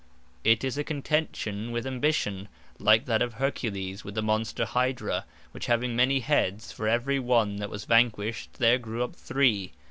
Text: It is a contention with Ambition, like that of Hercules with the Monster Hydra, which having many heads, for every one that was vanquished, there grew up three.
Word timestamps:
It 0.43 0.63
is 0.63 0.79
a 0.79 0.83
contention 0.83 1.71
with 1.71 1.85
Ambition, 1.85 2.49
like 2.79 3.05
that 3.05 3.21
of 3.21 3.35
Hercules 3.35 4.03
with 4.03 4.15
the 4.15 4.23
Monster 4.23 4.65
Hydra, 4.65 5.25
which 5.51 5.67
having 5.67 5.95
many 5.95 6.21
heads, 6.21 6.71
for 6.71 6.87
every 6.87 7.19
one 7.19 7.57
that 7.57 7.69
was 7.69 7.85
vanquished, 7.85 8.53
there 8.57 8.79
grew 8.79 9.03
up 9.03 9.15
three. 9.15 9.73